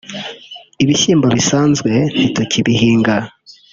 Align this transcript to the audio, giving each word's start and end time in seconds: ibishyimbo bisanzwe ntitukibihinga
ibishyimbo 0.83 1.27
bisanzwe 1.35 1.91
ntitukibihinga 2.15 3.15